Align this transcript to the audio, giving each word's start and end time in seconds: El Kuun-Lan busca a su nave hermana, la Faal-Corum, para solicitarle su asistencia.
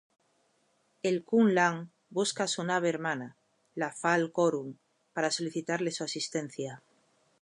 El 1.09 1.23
Kuun-Lan 1.23 1.91
busca 2.09 2.45
a 2.45 2.47
su 2.47 2.63
nave 2.63 2.89
hermana, 2.89 3.37
la 3.75 3.91
Faal-Corum, 3.93 4.77
para 5.13 5.29
solicitarle 5.29 5.91
su 5.91 6.03
asistencia. 6.03 6.81